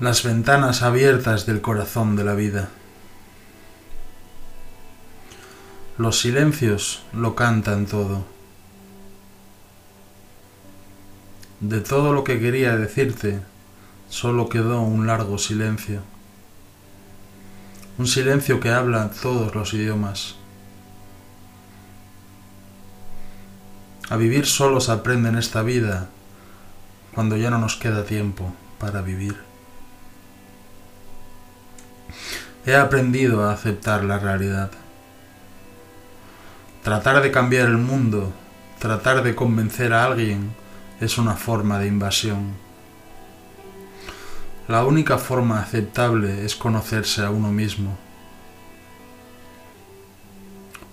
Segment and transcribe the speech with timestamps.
[0.00, 2.70] las ventanas abiertas del corazón de la vida.
[5.98, 8.24] Los silencios lo cantan todo.
[11.60, 13.40] De todo lo que quería decirte,
[14.08, 16.00] solo quedó un largo silencio.
[17.98, 20.36] Un silencio que habla todos los idiomas.
[24.08, 26.08] A vivir solos aprende en esta vida
[27.14, 29.49] cuando ya no nos queda tiempo para vivir.
[32.66, 34.70] He aprendido a aceptar la realidad.
[36.82, 38.32] Tratar de cambiar el mundo,
[38.78, 40.54] tratar de convencer a alguien,
[41.00, 42.52] es una forma de invasión.
[44.68, 47.96] La única forma aceptable es conocerse a uno mismo.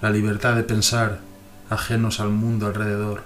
[0.00, 1.20] La libertad de pensar,
[1.70, 3.22] ajenos al mundo alrededor.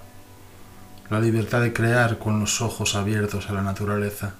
[1.08, 4.34] La libertad de crear con los ojos abiertos a la naturaleza.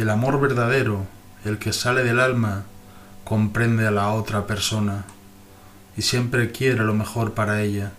[0.00, 1.06] El amor verdadero,
[1.44, 2.64] el que sale del alma,
[3.22, 5.04] comprende a la otra persona
[5.94, 7.92] y siempre quiere lo mejor para ella.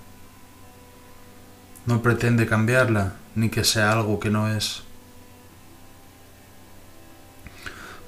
[1.85, 4.81] No pretende cambiarla ni que sea algo que no es.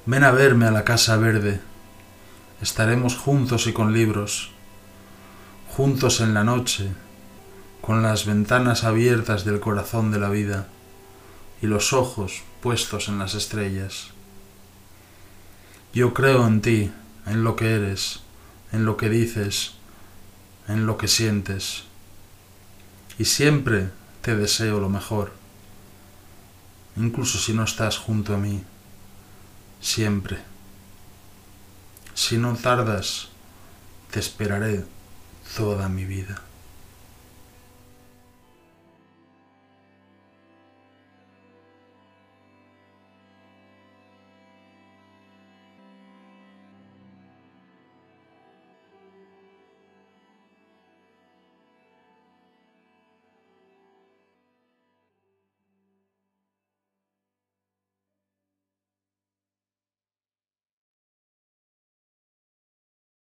[0.06, 1.60] Ven a verme a la casa verde.
[2.60, 4.50] Estaremos juntos y con libros,
[5.76, 6.88] juntos en la noche,
[7.80, 10.66] con las ventanas abiertas del corazón de la vida
[11.64, 14.08] y los ojos puestos en las estrellas.
[15.94, 16.92] Yo creo en ti,
[17.24, 18.20] en lo que eres,
[18.70, 19.72] en lo que dices,
[20.68, 21.84] en lo que sientes.
[23.18, 23.88] Y siempre
[24.20, 25.32] te deseo lo mejor,
[26.96, 28.62] incluso si no estás junto a mí,
[29.80, 30.36] siempre.
[32.12, 33.28] Si no tardas,
[34.10, 34.84] te esperaré
[35.56, 36.42] toda mi vida.